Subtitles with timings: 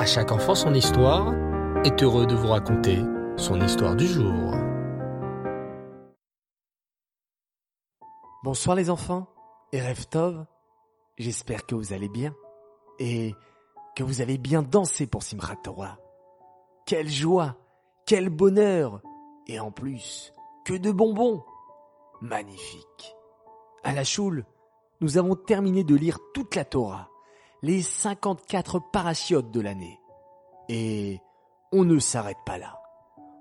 [0.00, 1.34] À chaque enfant son histoire
[1.84, 3.00] est heureux de vous raconter
[3.36, 4.54] son histoire du jour.
[8.42, 9.28] Bonsoir les enfants
[9.72, 10.46] et Tov.
[11.18, 12.34] J'espère que vous allez bien
[12.98, 13.34] et
[13.94, 15.98] que vous avez bien dansé pour Simchat Torah.
[16.86, 17.58] Quelle joie,
[18.06, 19.02] quel bonheur
[19.48, 20.32] et en plus,
[20.64, 21.44] que de bonbons.
[22.22, 23.16] Magnifique.
[23.84, 24.46] À la choule,
[25.02, 27.10] nous avons terminé de lire toute la Torah,
[27.62, 29.98] les 54 parachiotes de l'année.
[30.68, 31.20] Et
[31.72, 32.78] on ne s'arrête pas là.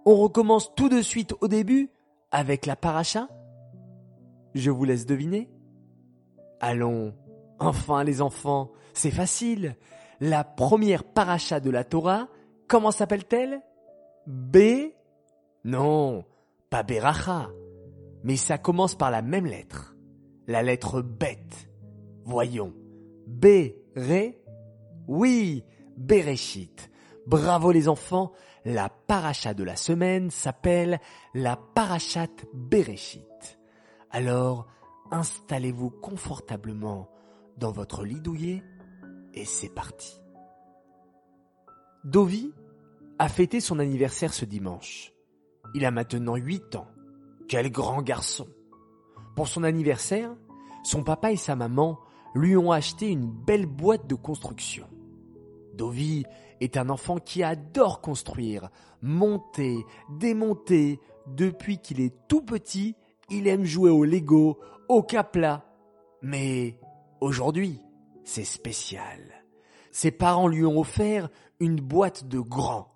[0.05, 1.91] On recommence tout de suite au début
[2.31, 3.27] avec la paracha.
[4.55, 5.49] Je vous laisse deviner.
[6.59, 7.13] Allons,
[7.59, 9.75] enfin les enfants, c'est facile.
[10.19, 12.27] La première paracha de la Torah,
[12.67, 13.61] comment s'appelle-t-elle?
[14.27, 14.57] B?
[15.63, 16.25] Non,
[16.69, 17.49] pas Beracha,
[18.23, 19.95] mais ça commence par la même lettre
[20.49, 21.69] la lettre bête.
[22.25, 22.73] Voyons.
[23.27, 23.45] B,
[23.95, 24.41] Ré.
[25.07, 25.63] Oui,
[25.97, 26.91] Bereshit.
[27.27, 28.31] Bravo les enfants,
[28.65, 30.99] la paracha de la semaine s'appelle
[31.33, 33.59] la parachat Bereshit.
[34.11, 34.67] Alors,
[35.11, 37.09] installez-vous confortablement
[37.57, 38.63] dans votre lit douillet
[39.33, 40.19] et c'est parti.
[42.03, 42.53] Dovi
[43.19, 45.11] a fêté son anniversaire ce dimanche.
[45.75, 46.87] Il a maintenant 8 ans.
[47.47, 48.47] Quel grand garçon.
[49.35, 50.35] Pour son anniversaire,
[50.83, 51.99] son papa et sa maman
[52.35, 54.85] lui ont acheté une belle boîte de construction.
[55.73, 56.25] Dovi
[56.59, 58.69] est un enfant qui adore construire,
[59.01, 60.99] monter, démonter.
[61.27, 62.95] Depuis qu'il est tout petit,
[63.29, 65.65] il aime jouer au Lego, au Capla.
[66.21, 66.79] Mais
[67.21, 67.79] aujourd'hui,
[68.23, 69.19] c'est spécial.
[69.91, 72.87] Ses parents lui ont offert une boîte de grand,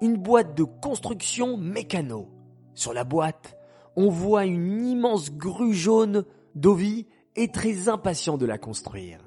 [0.00, 2.28] une boîte de construction mécano.
[2.74, 3.56] Sur la boîte,
[3.96, 6.24] on voit une immense grue jaune.
[6.54, 9.20] Dovi est très impatient de la construire.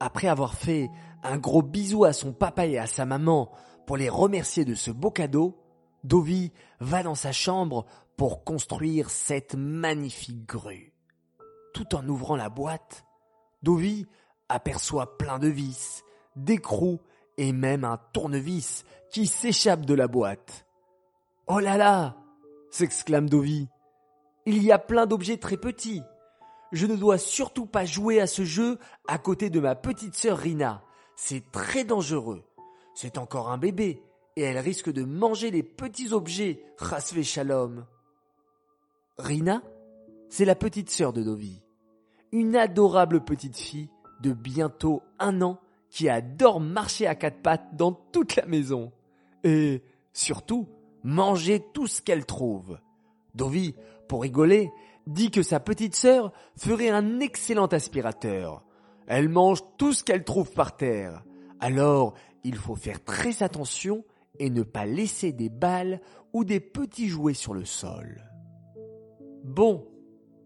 [0.00, 0.90] Après avoir fait
[1.22, 3.50] un gros bisou à son papa et à sa maman
[3.86, 5.56] pour les remercier de ce beau cadeau,
[6.02, 10.92] Dovi va dans sa chambre pour construire cette magnifique grue.
[11.72, 13.04] Tout en ouvrant la boîte,
[13.62, 14.06] Dovi
[14.48, 16.04] aperçoit plein de vis,
[16.36, 17.00] d'écrous
[17.38, 20.66] et même un tournevis qui s'échappe de la boîte.
[21.46, 22.16] Oh là là
[22.70, 23.68] s'exclame Dovi.
[24.46, 26.02] Il y a plein d'objets très petits.
[26.74, 30.38] Je ne dois surtout pas jouer à ce jeu à côté de ma petite sœur
[30.38, 30.82] Rina.
[31.14, 32.42] C'est très dangereux.
[32.96, 34.02] C'est encore un bébé
[34.34, 37.86] et elle risque de manger les petits objets, Rasvé Shalom.
[39.18, 39.62] Rina,
[40.28, 41.62] c'est la petite sœur de Dovi.
[42.32, 43.88] Une adorable petite fille
[44.20, 48.90] de bientôt un an qui adore marcher à quatre pattes dans toute la maison.
[49.44, 49.80] Et
[50.12, 50.68] surtout,
[51.04, 52.80] manger tout ce qu'elle trouve.
[53.36, 53.76] Dovi,
[54.08, 54.72] pour rigoler,
[55.06, 58.64] dit que sa petite sœur ferait un excellent aspirateur.
[59.06, 61.24] Elle mange tout ce qu'elle trouve par terre.
[61.60, 64.04] Alors, il faut faire très attention
[64.38, 66.00] et ne pas laisser des balles
[66.32, 68.22] ou des petits jouets sur le sol.
[69.44, 69.86] Bon,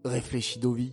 [0.04, 0.92] réfléchit Dovi.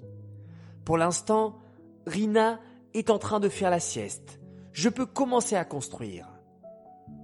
[0.84, 1.58] Pour l'instant,
[2.06, 2.60] Rina
[2.94, 4.40] est en train de faire la sieste.
[4.72, 6.28] Je peux commencer à construire.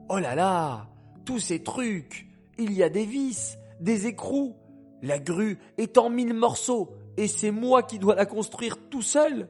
[0.09, 0.90] Oh là là,
[1.25, 2.28] tous ces trucs.
[2.58, 4.56] Il y a des vis, des écrous,
[5.02, 9.50] la grue est en mille morceaux et c'est moi qui dois la construire tout seul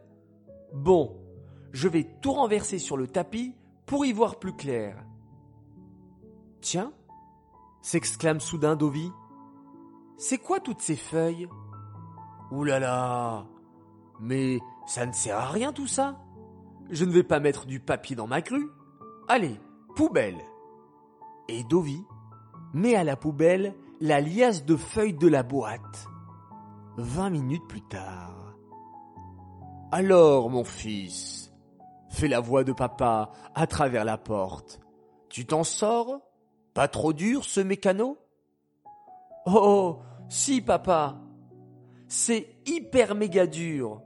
[0.74, 1.18] Bon,
[1.74, 3.54] je vais tout renverser sur le tapis
[3.86, 5.04] pour y voir plus clair.
[6.62, 6.94] Tiens,
[7.82, 9.12] s'exclame soudain Dovi.
[10.18, 11.50] C'est quoi toutes ces feuilles?
[12.52, 13.46] Là
[14.20, 16.20] Mais ça ne sert à rien tout ça
[16.90, 18.70] Je ne vais pas mettre du papier dans ma grue.
[19.28, 19.60] Allez,
[19.96, 20.40] poubelle
[21.48, 22.04] Et Dovi
[22.74, 26.08] met à la poubelle la liasse de feuilles de la boîte.
[26.98, 28.58] Vingt minutes plus tard.
[29.92, 31.54] Alors, mon fils,
[32.10, 34.80] fait la voix de papa à travers la porte.
[35.30, 36.20] Tu t'en sors?
[36.74, 38.18] Pas trop dur ce mécano?
[39.46, 41.22] Oh, si, papa.
[42.08, 44.02] C'est hyper méga dur.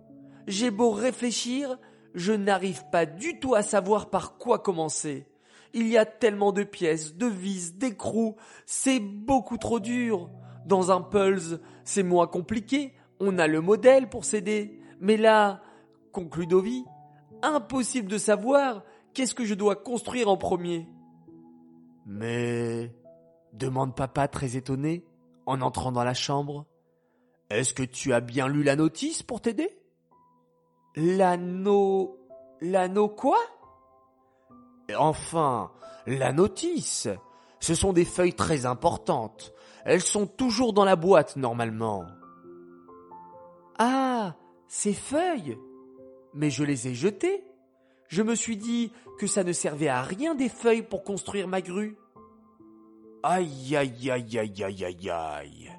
[0.46, 1.80] J'ai beau réfléchir,
[2.14, 5.26] je n'arrive pas du tout à savoir par quoi commencer.
[5.78, 10.30] Il y a tellement de pièces, de vis, d'écrous, c'est beaucoup trop dur.
[10.66, 14.80] Dans un Pulse, c'est moins compliqué, on a le modèle pour s'aider.
[15.02, 15.62] Mais là,
[16.14, 16.86] conclut Dovi,
[17.42, 18.84] impossible de savoir
[19.14, 20.88] qu'est-ce que je dois construire en premier.
[22.06, 22.96] Mais,
[23.52, 25.04] demande papa très étonné,
[25.46, 26.66] en entrant dans la chambre,
[27.50, 29.70] est-ce que tu as bien lu la notice pour t'aider?
[30.96, 32.18] L'anneau,
[32.62, 33.38] l'anneau quoi?
[34.98, 35.72] Enfin,
[36.06, 37.08] la notice.
[37.60, 39.54] Ce sont des feuilles très importantes.
[39.86, 42.06] Elles sont toujours dans la boîte normalement.
[43.80, 44.36] Ah,
[44.68, 45.58] ces feuilles.
[46.34, 47.44] Mais je les ai jetées.
[48.08, 51.62] Je me suis dit que ça ne servait à rien des feuilles pour construire ma
[51.62, 51.98] grue.
[53.24, 55.72] Aïe aïe aïe aïe aïe aïe aïe.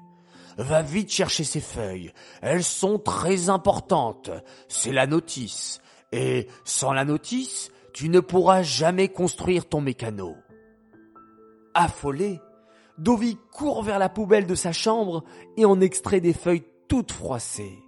[0.57, 2.11] Va vite chercher ces feuilles.
[2.41, 4.31] Elles sont très importantes.
[4.67, 5.79] C'est la notice.
[6.11, 10.35] Et sans la notice, tu ne pourras jamais construire ton mécano.
[11.73, 12.39] Affolé,
[12.99, 15.23] Dovi court vers la poubelle de sa chambre
[15.57, 17.79] et en extrait des feuilles toutes froissées.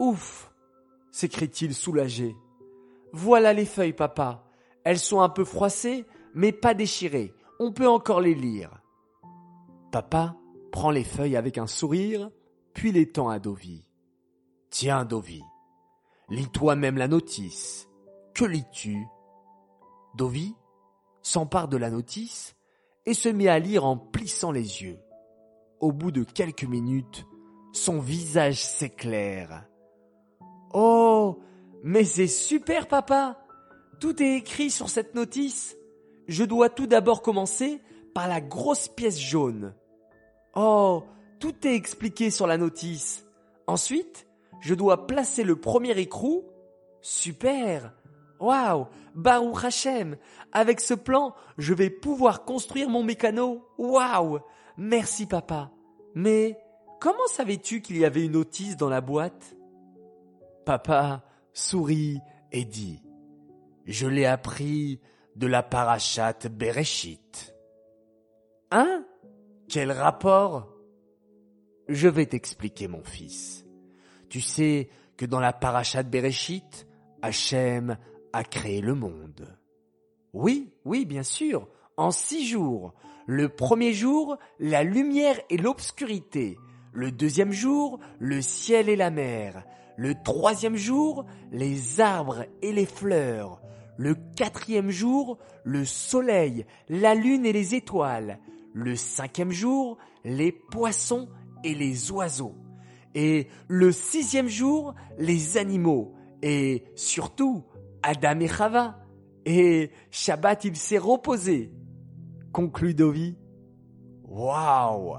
[0.00, 0.52] Ouf
[1.12, 2.34] s'écrie-t-il soulagé.
[3.12, 4.42] Voilà les feuilles, papa.
[4.82, 6.04] Elles sont un peu froissées,
[6.34, 7.32] mais pas déchirées.
[7.60, 8.82] On peut encore les lire.
[9.92, 10.34] Papa
[10.72, 12.28] prend les feuilles avec un sourire,
[12.74, 13.84] puis les tend à Dovi.
[14.70, 15.44] Tiens, Dovi,
[16.28, 17.88] lis toi-même la notice.
[18.36, 19.08] Que lis-tu?
[20.14, 20.54] Dovi
[21.22, 22.54] s'empare de la notice
[23.06, 24.98] et se met à lire en plissant les yeux.
[25.80, 27.24] Au bout de quelques minutes,
[27.72, 29.66] son visage s'éclaire.
[30.74, 31.38] Oh,
[31.82, 33.38] mais c'est super papa.
[34.00, 35.74] Tout est écrit sur cette notice.
[36.28, 37.80] Je dois tout d'abord commencer
[38.12, 39.74] par la grosse pièce jaune.
[40.54, 41.04] Oh,
[41.40, 43.24] tout est expliqué sur la notice.
[43.66, 44.26] Ensuite,
[44.60, 46.44] je dois placer le premier écrou.
[47.00, 47.94] Super.
[48.40, 50.16] Waouh, Baruch Hashem.
[50.52, 53.66] Avec ce plan, je vais pouvoir construire mon mécano.
[53.78, 54.40] Waouh.
[54.76, 55.70] Merci papa.
[56.14, 56.58] Mais
[57.00, 59.56] comment savais-tu qu'il y avait une notice dans la boîte?
[60.64, 62.20] Papa sourit
[62.52, 63.02] et dit
[63.86, 65.00] Je l'ai appris
[65.36, 67.54] de la parachate Bereshit.
[68.70, 69.04] Hein?
[69.68, 70.72] Quel rapport?
[71.88, 73.64] Je vais t'expliquer, mon fils.
[74.28, 76.86] Tu sais que dans la parachate Bereshit,
[77.22, 77.96] Hachem
[78.36, 79.56] a créé le monde.
[80.34, 82.92] Oui, oui, bien sûr, en six jours.
[83.26, 86.58] Le premier jour, la lumière et l'obscurité.
[86.92, 89.64] Le deuxième jour, le ciel et la mer.
[89.96, 93.62] Le troisième jour, les arbres et les fleurs.
[93.96, 98.38] Le quatrième jour, le soleil, la lune et les étoiles.
[98.74, 101.30] Le cinquième jour, les poissons
[101.64, 102.54] et les oiseaux.
[103.14, 106.12] Et le sixième jour, les animaux.
[106.42, 107.64] Et surtout,
[108.06, 108.98] Adam et Chava.
[109.44, 111.72] Et Shabbat, il s'est reposé.
[112.52, 113.36] Conclut Dovi.
[114.22, 115.18] Waouh!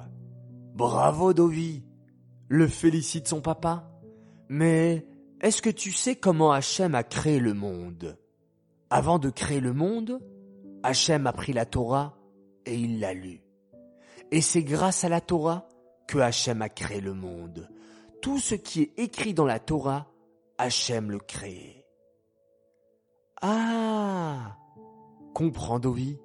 [0.73, 1.83] Bravo, Dovi!
[2.47, 3.91] Le félicite son papa.
[4.47, 5.05] Mais
[5.41, 8.17] est-ce que tu sais comment Hachem a créé le monde?
[8.89, 10.21] Avant de créer le monde,
[10.83, 12.17] Hachem a pris la Torah
[12.65, 13.41] et il l'a lue.
[14.31, 15.67] Et c'est grâce à la Torah
[16.07, 17.69] que Hachem a créé le monde.
[18.21, 20.07] Tout ce qui est écrit dans la Torah,
[20.57, 21.76] Hachem le crée.
[23.41, 24.57] Ah
[25.37, 26.17] comprend Dovi.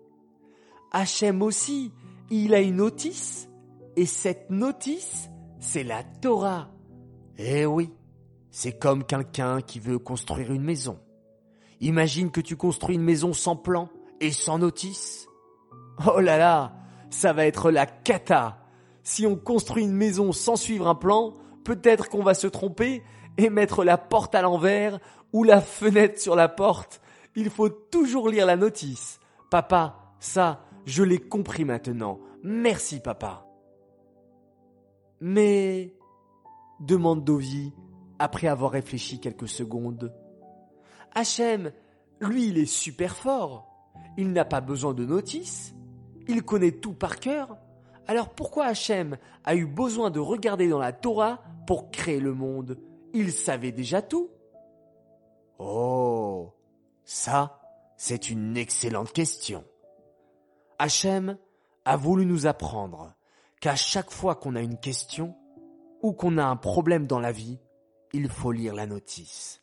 [0.91, 1.93] Hachem aussi,
[2.31, 3.51] il a une notice,
[3.95, 5.29] et cette notice,
[5.59, 6.71] c'est la Torah.
[7.37, 7.93] Eh oui,
[8.51, 10.99] c'est comme quelqu'un qui veut construire une maison.
[11.83, 13.91] Imagine que tu construis une maison sans plan
[14.23, 15.27] et sans notice.
[16.07, 16.73] Oh là là,
[17.11, 18.65] ça va être la cata.
[19.03, 23.03] Si on construit une maison sans suivre un plan, peut-être qu'on va se tromper
[23.37, 24.99] et mettre la porte à l'envers
[25.35, 27.02] ou la fenêtre sur la porte.
[27.35, 29.19] Il faut toujours lire la notice.
[29.51, 32.21] Papa, ça, je l'ai compris maintenant.
[32.43, 33.47] Merci papa.
[35.21, 35.95] Mais,
[36.81, 37.73] demande Dovi,
[38.19, 40.13] après avoir réfléchi quelques secondes.
[41.15, 41.73] Hachem,
[42.21, 43.69] lui, il est super fort.
[44.17, 45.75] Il n'a pas besoin de notice.
[46.29, 47.57] Il connaît tout par cœur.
[48.07, 52.79] Alors pourquoi Hachem a eu besoin de regarder dans la Torah pour créer le monde?
[53.15, 54.31] Il savait déjà tout.
[55.59, 56.53] Oh,
[57.13, 57.61] ça,
[57.99, 59.65] c'est une excellente question.
[60.79, 61.37] Hachem
[61.85, 63.15] a voulu nous apprendre
[63.61, 65.37] qu'à chaque fois qu'on a une question
[66.01, 67.59] ou qu'on a un problème dans la vie,
[68.15, 69.61] il faut lire la notice.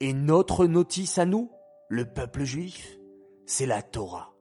[0.00, 1.52] Et notre notice à nous,
[1.88, 2.98] le peuple juif,
[3.46, 4.32] c'est la Torah.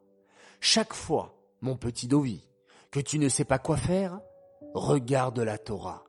[0.60, 2.48] Chaque fois, mon petit Dovi,
[2.90, 4.22] que tu ne sais pas quoi faire,
[4.74, 6.04] regarde la Torah.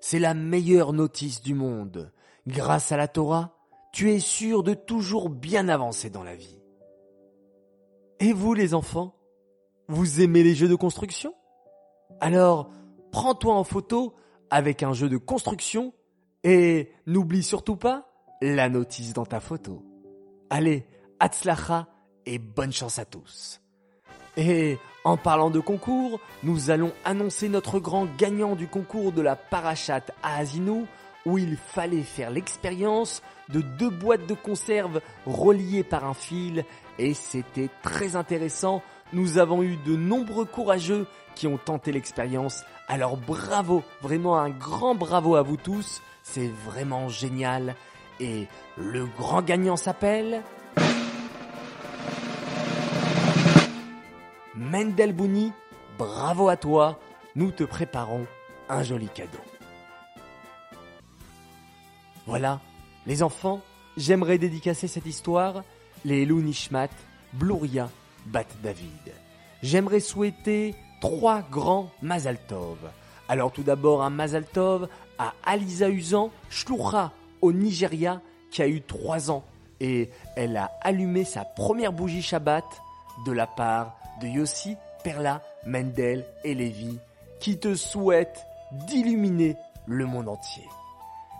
[0.00, 2.12] C'est la meilleure notice du monde.
[2.48, 3.55] Grâce à la Torah,
[3.96, 6.60] tu es sûr de toujours bien avancer dans la vie.
[8.20, 9.16] Et vous les enfants,
[9.88, 11.32] vous aimez les jeux de construction?
[12.20, 12.70] Alors,
[13.10, 14.14] prends-toi en photo
[14.50, 15.94] avec un jeu de construction
[16.44, 18.06] et n'oublie surtout pas
[18.42, 19.82] la notice dans ta photo.
[20.50, 20.86] Allez,
[21.18, 21.88] Hatzlacha
[22.26, 23.62] et bonne chance à tous.
[24.36, 29.36] Et en parlant de concours, nous allons annoncer notre grand gagnant du concours de la
[29.36, 30.86] Parachat à Asino,
[31.26, 36.64] où il fallait faire l'expérience de deux boîtes de conserve reliées par un fil,
[36.98, 38.82] et c'était très intéressant.
[39.12, 44.94] Nous avons eu de nombreux courageux qui ont tenté l'expérience, alors bravo, vraiment un grand
[44.94, 47.76] bravo à vous tous c'est vraiment génial.
[48.20, 50.42] Et le grand gagnant s'appelle...
[54.54, 55.52] Mendel Bouni,
[55.98, 56.98] bravo à toi,
[57.36, 58.26] nous te préparons
[58.68, 59.38] un joli cadeau.
[62.26, 62.60] Voilà,
[63.06, 63.60] les enfants,
[63.96, 65.62] j'aimerais dédicacer cette histoire,
[66.04, 66.88] les Elou Nishmat,
[67.32, 67.88] Blouria,
[68.26, 69.14] Bat David.
[69.62, 72.78] J'aimerais souhaiter trois grands Mazal Tov.
[73.28, 78.82] Alors tout d'abord un Mazal Tov à Alisa Usan, Shloucha, au Nigeria, qui a eu
[78.82, 79.44] trois ans.
[79.78, 82.64] Et elle a allumé sa première bougie Shabbat
[83.24, 86.98] de la part de Yossi, Perla, Mendel et Lévi,
[87.38, 88.44] qui te souhaitent
[88.88, 89.56] d'illuminer
[89.86, 90.64] le monde entier.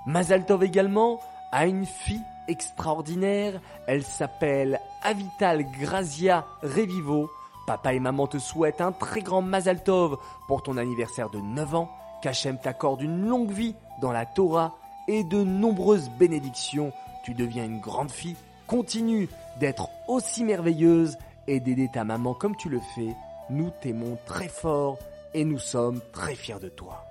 [0.07, 1.19] Mazal Tov également
[1.51, 3.61] a une fille extraordinaire.
[3.89, 7.29] Elle s'appelle Avital Grazia Revivo.
[7.67, 11.75] Papa et maman te souhaitent un très grand Mazal Tov pour ton anniversaire de 9
[11.75, 11.91] ans.
[12.23, 14.77] Qu'Hachem t'accorde une longue vie dans la Torah
[15.09, 16.93] et de nombreuses bénédictions.
[17.25, 18.37] Tu deviens une grande fille.
[18.69, 23.15] Continue d'être aussi merveilleuse et d'aider ta maman comme tu le fais.
[23.51, 24.99] Nous t'aimons très fort
[25.35, 27.05] et nous sommes très fiers de toi.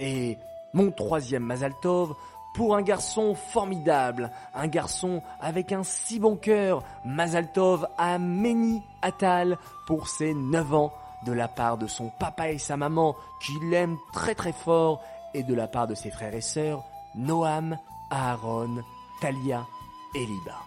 [0.00, 0.36] Et
[0.74, 2.14] mon troisième Mazal Tov
[2.54, 8.82] pour un garçon formidable, un garçon avec un si bon cœur, Mazal Tov à Meni
[9.02, 10.92] Atal pour ses 9 ans
[11.24, 15.00] de la part de son papa et sa maman qui l'aiment très très fort
[15.32, 16.84] et de la part de ses frères et sœurs
[17.16, 17.78] Noam,
[18.10, 18.82] Aaron,
[19.20, 19.66] Talia
[20.14, 20.58] et Liba.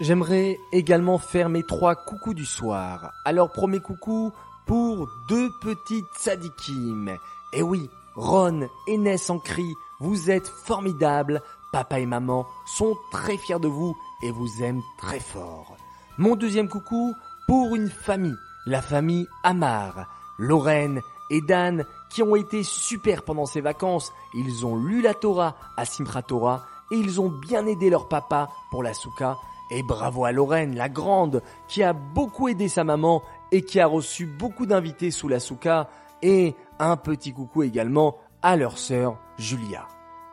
[0.00, 3.12] J'aimerais également faire mes trois coucous du soir.
[3.24, 4.32] Alors premier coucou
[4.66, 7.16] pour deux petites sadikim.
[7.52, 7.88] Et oui,
[8.18, 11.40] Ron et Ness en cri, vous êtes formidables.
[11.72, 15.76] Papa et maman sont très fiers de vous et vous aiment très fort.
[16.18, 17.14] Mon deuxième coucou
[17.46, 18.34] pour une famille,
[18.66, 24.12] la famille Amar, Lorraine et Dan qui ont été super pendant ces vacances.
[24.34, 28.48] Ils ont lu la Torah à Simchat Torah et ils ont bien aidé leur papa
[28.72, 29.36] pour la souka.
[29.70, 33.22] Et bravo à Lorraine, la grande, qui a beaucoup aidé sa maman
[33.52, 35.88] et qui a reçu beaucoup d'invités sous la souka.
[36.20, 39.86] Et un petit coucou également à leur sœur Julia.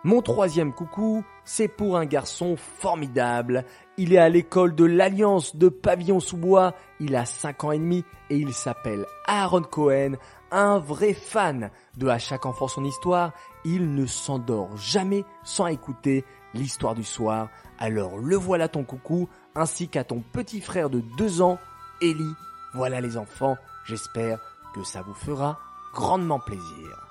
[0.05, 3.65] Mon troisième coucou, c'est pour un garçon formidable.
[3.97, 6.75] Il est à l'école de l'Alliance de Pavillon-sous-Bois.
[6.99, 10.17] Il a 5 ans et demi et il s'appelle Aaron Cohen,
[10.51, 13.33] un vrai fan de À chaque enfant son histoire.
[13.63, 16.23] Il ne s'endort jamais sans écouter
[16.53, 17.49] l'histoire du soir.
[17.79, 21.57] Alors le voilà ton coucou, ainsi qu'à ton petit frère de 2 ans,
[21.99, 22.35] Ellie.
[22.75, 24.39] Voilà les enfants, j'espère
[24.75, 25.57] que ça vous fera
[25.95, 27.07] grandement plaisir.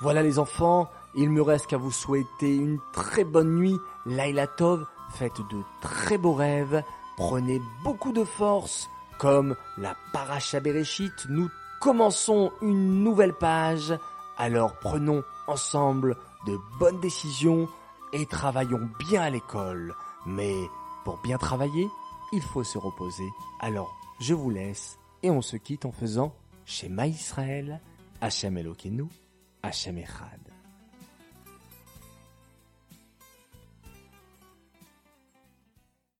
[0.00, 3.76] Voilà les enfants, il me reste qu'à vous souhaiter une très bonne nuit.
[4.06, 6.82] Laila Tov, faites de très beaux rêves.
[7.16, 8.88] Prenez beaucoup de force.
[9.18, 13.92] Comme la Paracha Bereshit, nous commençons une nouvelle page.
[14.36, 16.16] Alors prenons ensemble
[16.46, 17.68] de bonnes décisions
[18.12, 19.96] et travaillons bien à l'école.
[20.24, 20.54] Mais
[21.04, 21.88] pour bien travailler,
[22.32, 23.28] il faut se reposer.
[23.58, 26.32] Alors je vous laisse et on se quitte en faisant
[26.64, 27.80] Shema Israël,
[28.20, 29.08] Hashem Elokeinu,
[29.98, 30.47] Echad.